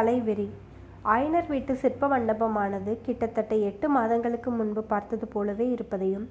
கலைவெறி. 0.00 0.48
ஆயனர் 1.12 1.48
வீட்டு 1.48 1.72
சிற்ப 1.80 2.08
மண்டபமானது 2.08 2.92
கிட்டத்தட்ட 3.06 3.54
எட்டு 3.68 3.86
மாதங்களுக்கு 3.88 4.50
முன்பு 4.50 4.82
பார்த்தது 4.82 5.26
போலவே 5.26 5.66
இருப்பதையும் 5.70 6.24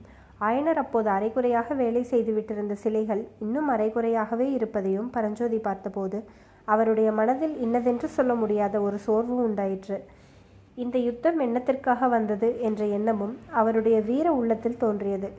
ஆயனர் 0.48 0.80
அப்போது 0.82 1.10
அரைகுறையாக 1.10 1.74
வேலை 1.74 2.02
செய்துவிட்டிருந்த 2.12 2.76
சிலைகள் 2.84 3.22
இன்னும் 3.40 3.70
அரைகுறையாகவே 3.70 4.48
இருப்பதையும் 4.58 5.10
பரஞ்சோதி 5.10 5.58
பார்த்தபோது 5.58 6.20
அவருடைய 6.66 7.12
மனதில் 7.12 7.56
இன்னதென்று 7.58 8.08
சொல்ல 8.08 8.34
முடியாத 8.36 8.82
ஒரு 8.82 8.98
சோர்வு 8.98 9.38
உண்டாயிற்று. 9.48 9.98
இந்த 10.76 10.98
யுத்தம் 10.98 11.40
என்னத்திற்காக 11.40 12.10
வந்தது 12.10 12.50
என்ற 12.62 12.86
எண்ணமும் 12.98 13.36
அவருடைய 13.52 14.00
வீர 14.02 14.32
உள்ளத்தில் 14.32 14.78
தோன்றியது. 14.78 15.32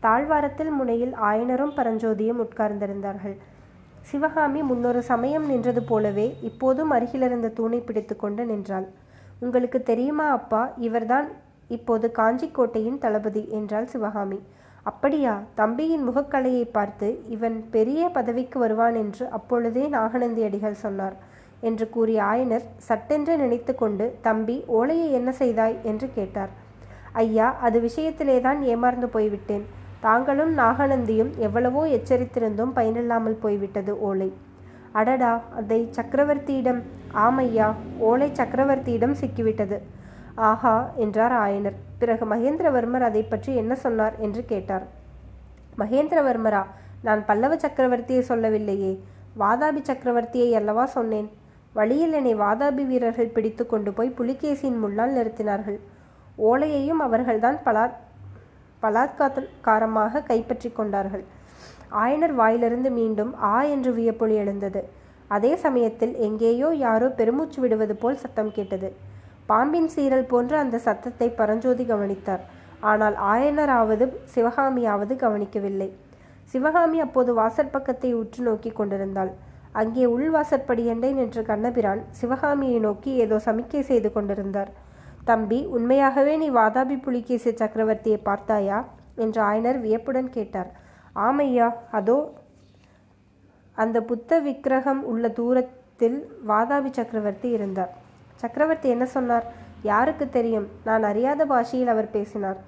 தாழ்வாரத்தில் 0.00 0.70
முனையில் 0.70 1.14
ஆயனரும் 1.30 1.76
பரஞ்சோதியும் 1.76 2.42
உட்கார்ந்திருந்தார்கள். 2.46 3.36
சிவகாமி 4.10 4.60
முன்னொரு 4.62 5.00
சமயம் 5.02 5.46
நின்றது 5.46 5.82
போலவே 5.82 6.26
இப்போதும் 6.40 6.90
அருகிலிருந்த 6.90 7.48
தூணை 7.48 7.78
பிடித்து 7.78 8.14
கொண்டு 8.16 8.42
நின்றாள். 8.44 8.86
உங்களுக்கு 9.40 9.78
தெரியுமா 9.82 10.26
அப்பா 10.30 10.60
இவர்தான் 10.78 11.26
இப்போது 11.68 12.06
காஞ்சிக்கோட்டையின் 12.18 12.98
தளபதி 12.98 13.42
என்றாள் 13.50 13.86
சிவகாமி. 13.86 14.38
அப்படியா 14.82 15.32
தம்பியின் 15.54 16.04
முகக்கலையை 16.08 16.66
பார்த்து 16.72 17.08
இவன் 17.28 17.56
பெரிய 17.70 18.08
பதவிக்கு 18.08 18.58
வருவான் 18.58 18.94
என்று 18.94 19.24
அப்பொழுதே 19.28 19.86
நாகநந்தி 19.86 20.42
அடிகள் 20.42 20.82
சொன்னார் 20.84 21.16
என்று 21.60 21.86
கூறிய 21.88 22.20
ஆயனர் 22.22 22.68
சட்டென்று 22.88 23.34
நினைத்து 23.36 23.74
கொண்டு 23.74 24.06
தம்பி 24.20 24.56
ஓலையை 24.78 25.08
என்ன 25.12 25.30
செய்தாய்? 25.32 25.76
என்று 25.82 26.08
கேட்டார். 26.14 26.52
ஐயா 27.12 27.48
அது 27.60 27.80
விஷயத்திலேதான் 27.80 28.60
ஏமாறந்து 28.72 29.06
போய்விட்டேன். 29.06 29.66
தாங்களும் 30.00 30.52
நாகநந்தியும் 30.58 31.30
எவ்வளவோ 31.38 31.82
எச்சரித்திருந்தும் 31.96 32.72
பயனில்லாமல் 32.78 33.40
போய்விட்டது 33.44 33.92
ஓலை. 34.00 34.28
அடடா 34.92 35.32
அதை 35.60 35.78
சக்கரவர்த்தியிடம் 35.96 36.80
ஆமையா 37.26 37.68
ஓலை 38.08 38.28
சக்கரவர்த்தியிடம் 38.40 39.16
சிக்கிவிட்டது. 39.20 39.78
ஆஹா 40.50 40.74
என்றார் 40.96 41.34
ஆயனர். 41.44 41.76
பிறகு 41.98 42.24
மகேந்திரவர்மர் 42.26 43.04
அதை 43.08 43.22
பற்றி 43.22 43.54
என்ன 43.54 43.74
சொன்னார் 43.74 44.14
என்று 44.18 44.44
கேட்டார். 44.44 44.86
மகேந்திரவர்மரா 45.78 46.62
நான் 47.02 47.22
பல்லவ 47.24 47.54
சக்கரவர்த்தியை 47.56 48.22
சொல்லவில்லையே. 48.30 48.92
வாதாபி 49.40 49.80
சக்கரவர்த்தியை 49.82 50.50
அல்லவா 50.54 50.84
சொன்னேன்? 50.96 51.28
வழியில் 51.72 52.12
என்னை 52.12 52.34
வாதாபி 52.34 52.84
வீரர்கள் 52.86 53.34
பிடித்து 53.36 53.66
கொண்டு 53.66 53.90
போய் 53.92 54.16
புலிகேசியின் 54.18 54.78
முன்னால் 54.84 55.16
நிறுத்தினார்கள். 55.18 55.78
ஓலையையும் 56.38 57.02
அவர்கள்தான் 57.06 57.58
பலார் 57.64 57.94
பலாத்காரமாக 58.82 60.22
கைப்பற்றி 60.30 60.68
கொண்டார்கள். 60.78 61.24
ஆயனர் 62.02 62.34
வாயிலிருந்து 62.40 62.90
மீண்டும் 63.00 63.32
ஆ 63.52 63.56
என்று 63.74 63.90
வியப்பொலி 63.98 64.36
எழுந்தது. 64.42 64.82
அதே 65.36 65.52
சமயத்தில் 65.64 66.14
எங்கேயோ 66.26 66.68
யாரோ 66.86 67.06
பெருமூச்சு 67.20 67.58
விடுவது 67.64 67.94
போல் 68.02 68.22
சத்தம் 68.22 68.52
கேட்டது. 68.56 68.88
பாம்பின் 69.50 69.90
சீரல் 69.94 70.30
போன்ற 70.32 70.52
அந்த 70.64 70.76
சத்தத்தை 70.86 71.28
பரஞ்சோதி 71.40 71.84
கவனித்தார். 71.92 72.42
ஆனால் 72.90 73.16
ஆயனராவது 73.32 74.06
சிவகாமியாவது 74.34 75.14
கவனிக்கவில்லை. 75.24 75.88
சிவகாமி 76.52 76.98
அப்போது 77.04 77.30
வாசற்பக்கத்தை 77.40 78.10
உற்று 78.20 78.40
நோக்கி 78.48 78.70
கொண்டிருந்தாள். 78.78 79.30
அங்கே 79.80 80.04
உள்வாசற்படியண்டை 80.14 81.10
நின்ற 81.20 81.40
கண்ணபிரான் 81.48 82.02
சிவகாமியை 82.20 82.78
நோக்கி 82.86 83.10
ஏதோ 83.24 83.38
சமிக்கை 83.46 83.82
செய்து 83.90 84.10
கொண்டிருந்தார். 84.12 84.70
தம்பி 85.28 85.58
உண்மையாகவே 85.76 86.34
நீ 86.36 86.48
வாதாபி 86.50 86.96
புலிகேசி 87.06 87.50
சக்கரவர்த்தியை 87.50 88.18
பார்த்தாயா? 88.28 88.78
என்று 89.24 89.40
ஆயனர் 89.50 89.78
வியப்புடன் 89.84 90.30
கேட்டார். 90.36 90.70
ஆமையா 91.26 91.68
அதோ 91.98 92.16
அந்த 93.76 93.98
புத்த 94.10 94.38
விக்கிரகம் 94.46 95.02
உள்ள 95.12 95.28
தூரத்தில் 95.38 96.18
வாதாபி 96.50 96.90
சக்கரவர்த்தி 96.98 97.48
இருந்தார். 97.56 97.92
சக்கரவர்த்தி 98.42 98.88
என்ன 98.88 99.04
சொன்னார்? 99.16 99.46
யாருக்கு 99.82 100.26
தெரியும்? 100.28 100.66
நான் 100.84 101.02
அறியாத 101.02 101.42
பாஷையில் 101.46 101.92
அவர் 101.94 102.14
பேசினார். 102.16 102.58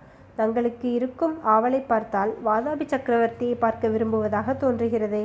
தங்களுக்கு 0.41 0.88
இருக்கும் 0.99 1.34
ஆவலை 1.54 1.81
பார்த்தால் 1.87 2.33
வாதாபி 2.47 2.87
சக்கரவர்த்தியை 2.94 3.56
பார்க்க 3.65 3.94
விரும்புவதாக 3.94 4.53
தோன்றுகிறதே. 4.65 5.25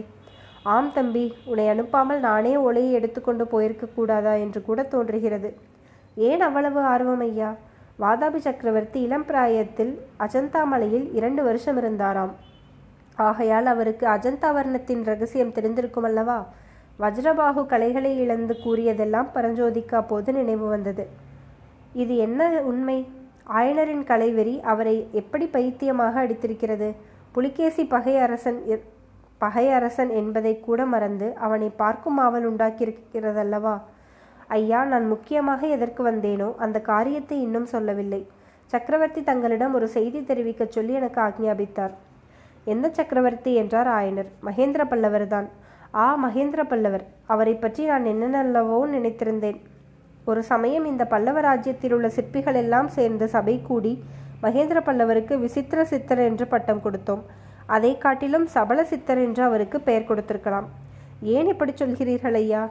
ஆம் 0.75 0.94
தம்பி 0.94 1.25
உன்னை 1.50 1.66
அனுப்பாமல் 1.74 2.19
நானே 2.29 2.53
ஒலையை 2.68 2.91
எடுத்துக்கொண்டு 3.00 3.46
போயிருக்க 3.47 3.85
கூடாதா 3.96 4.34
என்று 4.46 4.59
கூட 4.69 4.84
தோன்றுகிறது. 4.94 5.50
ஏன் 6.16 6.41
அவ்வளவு 6.41 6.81
ஆர்வம் 6.81 7.19
ஐயா? 7.19 7.56
வாதாபி 8.00 8.35
சக்கரவர்த்தி 8.35 9.01
இளம் 9.01 9.25
பிராயத்தில் 9.25 10.01
அஜந்தா 10.19 10.63
மலையில் 10.63 11.13
இரண்டு 11.13 11.44
வருஷம் 11.44 11.78
இருந்தாராம். 11.78 12.34
ஆகையால் 13.16 13.66
அவருக்கு 13.66 14.07
அஜந்தா 14.07 14.50
வர்ணத்தின் 14.57 15.03
ரகசியம் 15.03 15.52
தெரிந்திருக்கும் 15.52 16.03
அல்லவா? 16.03 16.47
வஜ்ரபாகு 17.00 17.66
கலைகளை 17.66 18.18
இழந்து 18.18 18.53
கூறியதெல்லாம் 18.53 19.28
பரஞ்சோதிக்கு 19.35 19.96
அப்போது 19.96 20.34
நினைவு 20.34 20.68
வந்தது. 20.68 21.07
இது 21.94 22.18
என்ன 22.18 22.62
உண்மை? 22.62 23.07
ஆயனரின் 23.53 24.03
கலைவெறி 24.03 24.62
அவரை 24.62 25.07
எப்படி 25.12 25.46
பைத்தியமாக 25.46 26.25
அடித்திருக்கிறது? 26.25 26.96
புலிகேசி 27.31 27.85
பகை 27.85 28.18
அரசன் 28.18 28.63
பகை 29.38 29.69
அரசன் 29.69 30.09
என்பதை 30.09 30.59
கூட 30.59 30.85
மறந்து 30.85 31.34
அவனை 31.35 31.69
பார்க்கும் 31.69 32.18
ஆவல் 32.18 32.53
உண்டாக்கியிருக்கிறதல்லவா? 32.53 33.81
ஐயா 34.48 34.84
நான் 34.84 35.08
முக்கியமாக 35.08 35.68
எதற்கு 35.68 36.12
வந்தேனோ 36.12 36.56
அந்த 36.56 36.81
காரியத்தை 36.81 37.42
இன்னும் 37.42 37.66
சொல்லவில்லை. 37.66 38.28
சக்கரவர்த்தி 38.66 39.24
தங்களிடம் 39.24 39.74
ஒரு 39.74 39.88
செய்தி 39.88 40.20
தெரிவிக்கச் 40.20 40.72
சொல்லி 40.72 40.94
எனக்கு 40.94 41.22
ஆக்ஞாபித்தார். 41.22 41.92
எந்த 42.66 42.90
சக்கரவர்த்தி? 42.90 43.53
என்றார் 43.53 43.88
ஆயனர். 43.88 44.30
மகேந்திர 44.46 44.82
பல்லவர்தான் 44.90 45.48
ஆ 45.96 46.06
மகேந்திர 46.26 46.64
பல்லவர். 46.64 47.03
அவரை 47.26 47.56
பற்றி 47.56 47.86
நான் 47.86 48.06
என்னென்னல்லவோ 48.06 48.80
நினைத்திருந்தேன். 48.96 49.59
ஒரு 50.26 50.44
சமயம் 50.44 50.86
இந்த 50.86 51.06
பல்லவ 51.06 51.42
ராஜ்யத்தில் 51.42 51.94
உள்ள 51.94 52.09
சிற்பிகள் 52.09 52.56
எல்லாம் 52.56 52.88
சேர்ந்து 52.88 53.28
சபை 53.28 53.62
கூடி 53.62 54.03
மகேந்திர 54.42 54.80
பல்லவருக்கு 54.86 55.40
விசித்திர 55.40 55.86
சித்தர் 55.86 56.20
என்று 56.20 56.48
பட்டம் 56.48 56.82
கொடுத்தோம். 56.84 57.22
அதை 57.66 57.98
காட்டிலும் 57.98 58.46
சபல 58.46 58.84
சித்தர் 58.84 59.18
என்று 59.18 59.44
அவருக்கு 59.44 59.82
பெயர் 59.82 60.09
கொடுத்திருக்கலாம். 60.09 60.68
ஏன் 61.22 61.48
இப்படி 61.48 61.72
சொல்கிறீர்கள் 61.72 62.34
ஐயா? 62.34 62.70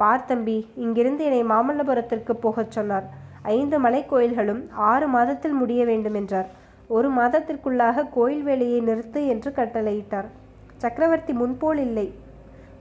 பார் 0.00 0.24
தம்பி 0.24 0.56
இங்கிருந்து 0.84 1.22
என்னை 1.24 1.42
மாமல்லபுரத்திற்கு 1.44 2.34
போகச் 2.44 2.74
சொன்னார். 2.76 3.06
ஐந்து 3.42 3.76
மலை 3.84 4.00
கோயில்களும் 4.06 4.62
ஆறு 4.90 5.06
மாதத்தில் 5.06 5.56
முடிய 5.60 5.84
வேண்டும் 5.84 6.14
என்றார். 6.14 6.48
ஒரு 6.96 7.08
மாதத்திற்குள்ளாக 7.12 8.04
கோயில் 8.16 8.42
வேலையை 8.42 8.80
நிறுத்து 8.82 9.20
என்று 9.26 9.50
கட்டளையிட்டார். 9.50 10.28
சக்கரவர்த்தி 10.76 11.32
முன்போல் 11.32 11.80
இல்லை. 11.86 12.06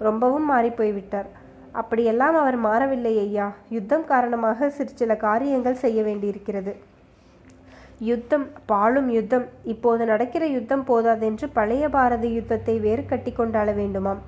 ரொம்பவும் 0.08 0.48
மாறிப்போய்விட்டார். 0.52 1.30
அப்படியெல்லாம் 1.72 2.36
அவர் 2.36 2.58
மாறவில்லை 2.58 3.14
ஐயா. 3.20 3.48
யுத்தம் 3.70 4.06
காரணமாக 4.06 4.70
சிறு 4.70 4.94
சில 5.02 5.16
காரியங்கள் 5.16 5.82
செய்ய 5.84 6.00
வேண்டியிருக்கிறது. 6.04 6.74
யுத்தம் 8.00 8.48
பாழும் 8.66 9.10
யுத்தம். 9.10 9.46
இப்போது 9.64 10.06
நடக்கிற 10.06 10.46
யுத்தம் 10.46 10.88
போதாதென்று 10.88 11.48
பழைய 11.54 11.86
பாரத 11.90 12.26
யுத்தத்தை 12.28 12.76
வேறு 12.80 13.06
கட்டி 13.06 13.32
கொண்டாட 13.32 13.72
வேண்டுமாம். 13.72 14.22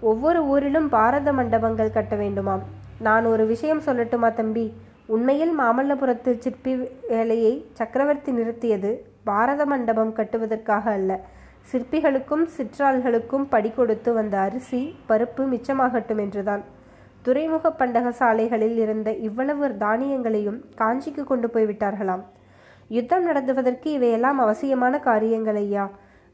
ஒவ்வொரு 0.00 0.44
ஊரிலும் 0.44 0.88
பாரத 0.88 1.32
மண்டபங்கள் 1.32 1.90
கட்ட 1.90 2.16
வேண்டுமாம். 2.16 2.60
நான் 3.00 3.24
ஒரு 3.24 3.46
விஷயம் 3.46 3.80
சொல்லட்டுமா 3.80 4.32
தம்பி? 4.32 4.72
உண்மையில் 5.06 5.58
மாமல்லபுரத்து 5.58 6.38
சிற்பி 6.38 6.90
வேலையை 7.08 7.66
சக்கரவர்த்தி 7.72 8.32
நிறுத்தியது 8.32 8.96
பாரத 9.24 9.66
மண்டபம் 9.66 10.14
கட்டுவதற்காக 10.14 10.90
அல்ல. 10.90 11.20
சிற்பிகளுக்கும் 11.72 12.48
சிற்றாள்களுக்கும் 12.56 13.46
படி 13.48 13.70
கொடுத்து 13.70 14.12
வந்த 14.12 14.38
அரிசி 14.38 14.94
பருப்பு 15.08 15.36
மிச்சமாகட்டும் 15.36 16.18
என்றுதான். 16.18 16.64
துறைமுக 17.22 17.70
பண்டக 17.70 18.10
சாலைகளில் 18.10 18.76
இருந்த 18.76 19.12
இவ்வளவு 19.12 19.68
தானியங்களையும் 19.68 20.64
காஞ்சிக்கு 20.78 21.24
கொண்டு 21.24 21.48
போய்விட்டார்களாம். 21.54 22.22
யுத்தம் 22.88 23.24
நடத்துவதற்கு 23.24 23.92
இவையெல்லாம் 23.92 24.38
அவசியமான 24.38 24.98
காரியங்கள் 24.98 25.54
ஐயா. 25.54 25.90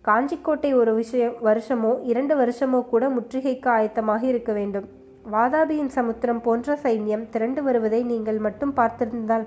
காஞ்சிக்கோட்டை 0.07 0.71
ஒரு 0.81 0.93
விஷயம் 1.01 1.37
வருஷமோ 1.49 1.93
இரண்டு 2.11 2.35
வருஷமோ 2.41 2.81
கூட 2.91 3.05
முற்றுகைக்கு 3.15 3.69
ஆயத்தமாக 3.75 4.23
இருக்க 4.33 4.51
வேண்டும். 4.59 4.87
வாதாபியின் 5.35 5.93
சமுத்திரம் 5.99 6.43
போன்ற 6.47 6.75
சைன்யம் 6.83 7.23
திரண்டு 7.35 7.61
வருவதை 7.67 8.01
நீங்கள் 8.11 8.41
மட்டும் 8.47 8.75
பார்த்திருந்தால் 8.79 9.47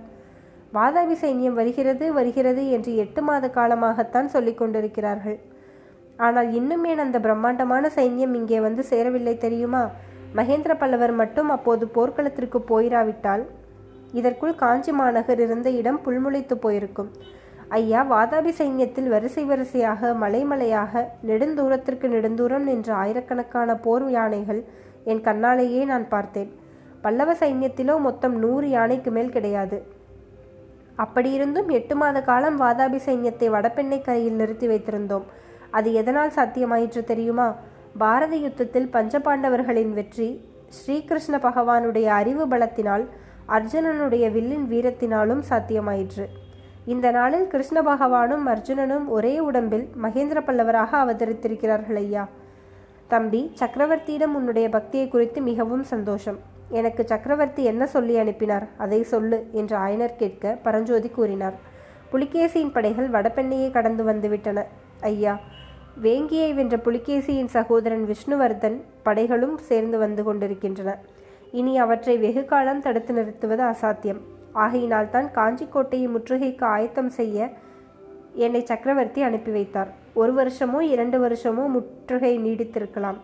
வாதாபி 0.78 1.16
சைன்யம் 1.24 1.60
வருகிறது 1.60 2.06
வருகிறது 2.18 2.64
என்று 2.78 2.92
எட்டு 3.04 3.22
மாத 3.28 3.46
காலமாகத்தான் 3.58 4.32
சொல்லிக் 4.36 4.60
கொண்டிருக்கிறார்கள். 4.62 5.38
ஆனால் 6.26 6.50
இன்னும் 6.60 6.86
ஏன் 6.92 7.04
அந்த 7.06 7.18
பிரம்மாண்டமான 7.26 7.92
சைன்யம் 7.98 8.36
இங்கே 8.40 8.60
வந்து 8.68 8.84
சேரவில்லை 8.92 9.36
தெரியுமா? 9.46 9.84
மகேந்திர 10.38 10.74
பல்லவர் 10.82 11.14
மட்டும் 11.22 11.50
அப்போது 11.56 11.86
போர்க்களத்திற்கு 11.98 12.60
போயிராவிட்டால் 12.72 13.44
இதற்குள் 14.20 14.60
காஞ்சி 14.64 14.92
மாநகர் 15.00 15.42
இருந்த 15.46 15.70
இடம் 15.80 16.04
புல்முளைத்து 16.06 16.56
போயிருக்கும். 16.66 17.12
ஐயா 17.76 18.02
வாதாபி 18.12 18.52
சைன்யத்தில் 18.58 19.08
வரிசை 19.14 19.44
வரிசையாக 19.46 20.12
மலைமலையாக 20.22 21.02
நெடுந்தூரத்திற்கு 21.30 22.08
நெடுந்தூரம் 22.14 22.68
நின்ற 22.70 22.90
ஆயிரக்கணக்கான 22.96 23.76
போர் 23.86 24.06
யானைகள் 24.12 24.62
என் 25.12 25.22
கண்ணாலேயே 25.26 25.82
நான் 25.86 26.06
பார்த்தேன். 26.08 26.52
பல்லவ 27.02 27.34
சைன்யத்திலோ 27.42 27.96
மொத்தம் 28.06 28.36
நூறு 28.44 28.70
யானைக்கு 28.70 29.12
மேல் 29.18 29.34
கிடையாது. 29.36 29.80
அப்படியிருந்தும் 30.96 31.70
எட்டு 31.70 31.96
மாத 31.96 32.22
காலம் 32.22 32.58
வாதாபி 32.62 33.02
சைன்யத்தை 33.08 33.50
வடபெண்ணை 33.56 34.02
கரையில் 34.02 34.40
நிறுத்தி 34.42 34.68
வைத்திருந்தோம். 34.68 35.28
அது 35.72 35.90
எதனால் 35.94 36.36
சாத்தியமாயிற்று 36.40 37.04
தெரியுமா? 37.04 37.50
பாரத 37.98 38.34
யுத்தத்தில் 38.46 38.92
பஞ்சபாண்டவர்களின் 38.98 39.94
வெற்றி 40.00 40.32
ஸ்ரீகிருஷ்ண 40.80 41.36
பகவானுடைய 41.50 42.06
அறிவு 42.22 42.46
பலத்தினால் 42.48 43.06
அர்ஜுனனுடைய 43.58 44.26
வில்லின் 44.32 44.68
வீரத்தினாலும் 44.72 45.44
சாத்தியமாயிற்று. 45.50 46.28
இந்த 46.94 47.12
நாளில் 47.12 47.48
கிருஷ்ண 47.48 47.82
பகவானும் 47.82 48.44
அர்ஜுனனும் 48.48 49.08
ஒரே 49.08 49.40
உடம்பில் 49.40 49.90
மகேந்திர 50.04 50.40
பல்லவராக 50.42 50.92
அவதரித்திருக்கிறார்கள் 51.00 51.96
ஐயா. 51.96 52.28
தம்பி 53.08 53.42
சக்கரவர்த்தியிடம் 53.60 54.36
உன்னுடைய 54.40 54.70
பக்தியை 54.70 55.08
குறித்து 55.08 55.42
மிகவும் 55.42 55.84
சந்தோஷம். 55.84 56.38
எனக்கு 56.70 57.06
சக்கரவர்த்தி 57.06 57.64
என்ன 57.64 57.88
சொல்லி 57.88 58.18
அனுப்பினார் 58.18 58.68
அதை 58.78 59.04
சொல்லு 59.04 59.48
என்று 59.52 59.78
ஆயனர் 59.78 60.16
கேட்க 60.16 60.58
பரஞ்சோதி 60.64 61.10
கூறினார். 61.10 61.58
புலிகேசியின் 62.12 62.72
படைகள் 62.72 63.10
வடபெண்ணையை 63.10 63.72
கடந்து 63.72 64.04
வந்துவிட்டன 64.04 64.66
ஐயா. 65.02 65.40
வேங்கியை 66.02 66.54
வென்ற 66.54 66.78
புலிகேசியின் 66.78 67.54
சகோதரன் 67.58 68.08
விஷ்ணுவர்தன் 68.08 68.80
படைகளும் 69.04 69.58
சேர்ந்து 69.58 69.98
வந்து 69.98 70.24
கொண்டிருக்கின்றன. 70.24 70.98
இனி 71.52 71.78
அவற்றை 71.78 72.18
வெகு 72.18 72.46
காலம் 72.46 72.82
தடுத்து 72.82 73.14
நிறுத்துவது 73.14 73.64
அசாத்தியம். 73.64 74.24
ஆகையினால் 74.64 75.14
தான் 75.16 75.28
காஞ்சிக்கோட்டையை 75.38 76.08
முற்றுகைக்கு 76.16 76.66
ஆயத்தம் 76.76 77.12
செய்ய 77.20 77.50
என்னை 78.46 78.62
சக்கரவர்த்தி 78.70 79.22
அனுப்பி 79.28 79.52
வைத்தார். 79.58 79.92
ஒரு 80.22 80.32
வருஷமோ 80.40 80.80
இரண்டு 80.94 81.18
வருஷமோ 81.24 81.64
முற்றுகை 81.76 82.34
நீடித்திருக்கலாம். 82.46 83.20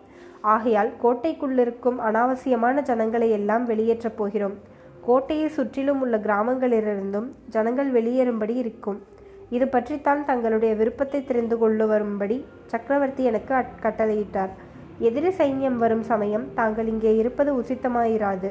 ஆகையால் 0.54 0.90
கோட்டைக்குள்ளிருக்கும் 1.02 1.98
அனாவசியமான 2.08 2.82
ஜனங்களை 2.90 3.28
எல்லாம் 3.38 3.64
வெளியேற்றப் 3.70 4.18
போகிறோம். 4.20 4.56
கோட்டையை 5.06 5.48
சுற்றிலும் 5.56 6.02
உள்ள 6.04 6.16
கிராமங்களிலிருந்தும் 6.26 7.28
ஜனங்கள் 7.54 7.90
வெளியேறும்படி 7.96 8.54
இருக்கும். 8.62 8.98
இது 9.56 9.66
பற்றித்தான் 9.74 10.22
தங்களுடைய 10.28 10.72
விருப்பத்தை 10.80 11.20
தெரிந்து 11.30 11.56
கொள்ள 11.62 11.86
வரும்படி 11.92 12.36
சக்கரவர்த்தி 12.72 13.24
எனக்கு 13.30 13.54
கட்டளையிட்டார். 13.84 14.52
எதிரி 15.08 15.30
சைன்யம் 15.38 15.78
வரும் 15.82 16.04
சமயம் 16.12 16.46
தாங்கள் 16.58 16.88
இங்கே 16.92 17.12
இருப்பது 17.22 17.50
உசித்தமாயிராது. 17.60 18.50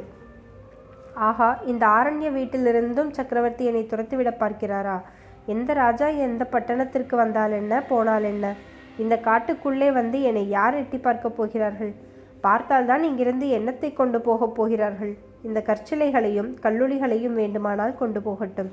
ஆஹா 1.13 1.59
இந்த 1.65 1.87
ஆரண்ய 1.87 2.31
வீட்டிலிருந்தும் 2.31 3.09
சக்கரவர்த்தி 3.11 3.65
என்னை 3.65 3.87
துரத்திவிட 3.89 4.31
பார்க்கிறாரா? 4.39 5.01
எந்த 5.45 5.73
ராஜா 5.73 6.07
எந்த 6.07 6.47
பட்டணத்திற்கு 6.51 7.15
வந்தால் 7.15 7.51
என்ன 7.51 7.83
போனால் 7.83 8.23
என்ன? 8.23 8.53
இந்த 8.97 9.19
காட்டுக்குள்ளே 9.23 9.91
வந்து 9.91 10.21
என்னை 10.21 10.49
யார் 10.49 10.73
எட்டி 10.73 10.97
பார்க்கப் 10.97 11.37
போகிறார்கள்? 11.37 11.93
பார்த்தால்தான் 12.41 13.03
இங்கிருந்து 13.03 13.49
எண்ணத்தை 13.49 13.93
கொண்டு 13.93 14.21
போகப் 14.21 14.55
போகிறார்கள்? 14.55 15.17
இந்த 15.43 15.63
கற்சிலைகளையும் 15.65 16.55
கல்லுளிகளையும் 16.61 17.33
வேண்டுமானால் 17.33 17.95
கொண்டு 17.95 18.21
போகட்டும். 18.21 18.71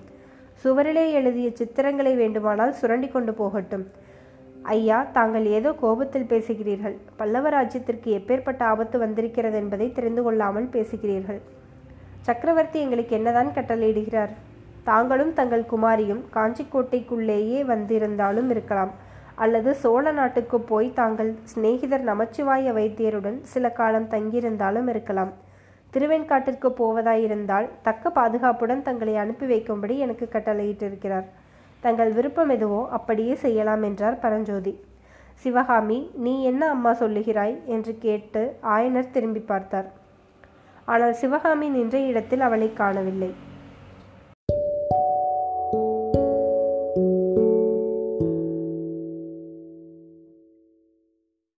சுவரிலே 0.65 1.13
எழுதிய 1.13 1.51
சித்திரங்களை 1.51 2.17
வேண்டுமானால் 2.17 2.73
சுரண்டி 2.73 3.09
கொண்டு 3.09 3.35
போகட்டும். 3.35 3.87
ஐயா 4.63 5.07
தாங்கள் 5.13 5.47
ஏதோ 5.47 5.73
கோபத்தில் 5.73 6.27
பேசுகிறீர்கள். 6.29 6.97
பல்லவ 7.17 7.49
ராஜ்யத்திற்கு 7.49 8.05
எப்பேற்பட்ட 8.05 8.63
ஆபத்து 8.63 8.99
வந்திருக்கிறது 8.99 9.57
என்பதை 9.57 9.93
தெரிந்து 9.93 10.23
கொள்ளாமல் 10.23 10.65
பேசுகிறீர்கள். 10.65 11.41
சக்கரவர்த்தி 12.21 12.81
எங்களுக்கு 12.81 13.17
என்னதான் 13.17 13.51
கட்டளையிடுகிறார்? 13.55 14.33
தாங்களும் 14.85 15.33
தங்கள் 15.33 15.71
குமாரியும் 15.71 16.21
காஞ்சிக்கோட்டைக்குள்ளேயே 16.35 17.61
வந்திருந்தாலும் 17.65 18.51
இருக்கலாம். 18.51 18.91
அல்லது 19.35 19.75
சோழ 19.75 20.13
நாட்டுக்கு 20.13 20.61
போய் 20.61 20.93
தாங்கள் 20.93 21.31
சிநேகிதர் 21.43 22.05
நமச்சிவாய 22.05 22.73
வைத்தியருடன் 22.73 23.39
சில 23.43 23.71
காலம் 23.71 24.09
தங்கியிருந்தாலும் 24.09 24.89
இருக்கலாம். 24.89 25.33
திருவெண்காட்டிற்கு 25.95 26.69
போவதாயிருந்தால் 26.81 27.69
தக்க 27.83 28.11
பாதுகாப்புடன் 28.11 28.83
தங்களை 28.83 29.17
அனுப்பி 29.17 29.47
வைக்கும்படி 29.47 29.97
எனக்கு 29.99 30.29
கட்டளையிட்டிருக்கிறார். 30.33 31.25
தங்கள் 31.81 32.13
விருப்பம் 32.13 32.49
எதுவோ 32.49 32.89
அப்படியே 32.91 33.35
செய்யலாம் 33.35 33.83
என்றார் 33.83 34.19
பரஞ்சோதி. 34.19 34.75
சிவகாமி 35.35 36.11
நீ 36.15 36.45
என்ன 36.45 36.69
அம்மா 36.69 36.93
சொல்லுகிறாய்? 36.93 37.57
என்று 37.65 37.97
கேட்டு 37.99 38.43
ஆயனர் 38.63 39.11
திரும்பி 39.11 39.41
பார்த்தார். 39.41 39.89
ஆனால் 40.93 41.15
சிவகாமி 41.21 41.67
நின்ற 41.69 41.97
இடத்தில் 42.11 42.41
அவளை 42.41 42.69
காணவில்லை. 42.73 43.31